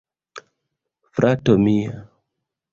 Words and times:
Frato 1.19 1.57
mia.. 1.69 1.95